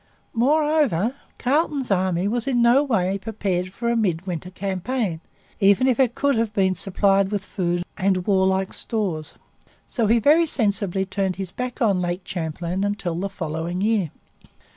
Moreover, 0.33 1.13
Carleton's 1.37 1.91
army 1.91 2.27
was 2.27 2.47
in 2.47 2.59
no 2.59 2.83
way 2.83 3.19
prepared 3.19 3.71
for 3.71 3.87
a 3.87 3.95
midwinter 3.95 4.49
campaign, 4.49 5.21
even 5.59 5.85
if 5.85 5.99
it 5.99 6.15
could 6.15 6.33
have 6.37 6.51
been 6.53 6.73
supplied 6.73 7.29
with 7.29 7.45
food 7.45 7.83
and 7.99 8.25
warlike 8.25 8.73
stores. 8.73 9.35
So 9.87 10.07
he 10.07 10.17
very 10.17 10.47
sensibly 10.47 11.05
turned 11.05 11.35
his 11.35 11.51
back 11.51 11.83
on 11.83 12.01
Lake 12.01 12.21
Champlain 12.23 12.83
until 12.83 13.13
the 13.13 13.29
following 13.29 13.81
year. 13.81 14.09